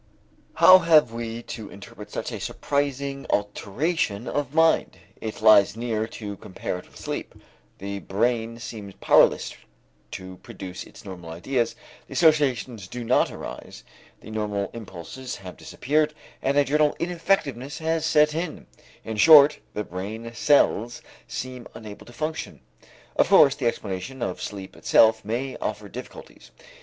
[0.55, 4.97] How have we to interpret such a surprising alteration of mind?
[5.17, 7.35] It lies near to compare it with sleep.
[7.77, 9.53] The brain seems powerless
[10.13, 11.75] to produce its normal ideas,
[12.07, 13.83] the associations do not arise,
[14.21, 18.65] the normal impulses have disappeared and a general ineffectiveness has set in;
[19.05, 22.61] in short, the brain cells seem unable to function.
[23.17, 26.49] Of course, the explanation of sleep itself may offer difficulties.